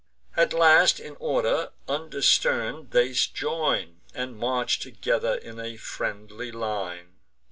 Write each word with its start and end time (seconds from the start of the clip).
At 0.35 0.51
last, 0.51 0.99
in 0.99 1.15
order, 1.19 1.69
undiscern'd 1.87 2.89
they 2.89 3.11
join, 3.13 4.01
And 4.15 4.35
march 4.35 4.79
together 4.79 5.35
in 5.35 5.59
a 5.59 5.77
friendly 5.77 6.51
line. 6.51 7.17